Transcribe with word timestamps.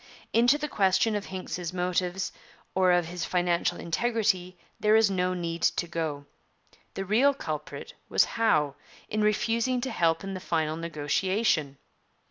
Into 0.33 0.57
the 0.57 0.67
question 0.67 1.15
of 1.15 1.25
Hincks's 1.27 1.71
motives 1.73 2.31
or 2.73 2.91
of 2.91 3.05
his 3.05 3.23
financial 3.23 3.79
integrity 3.79 4.57
there 4.79 4.95
is 4.95 5.11
no 5.11 5.35
need 5.35 5.61
to 5.61 5.87
go. 5.87 6.25
The 6.95 7.05
real 7.05 7.35
culprit 7.35 7.93
was 8.09 8.25
Howe, 8.25 8.73
in 9.09 9.21
refusing 9.21 9.79
to 9.81 9.91
help 9.91 10.23
in 10.23 10.33
the 10.33 10.39
final 10.39 10.75
negotiation. 10.75 11.77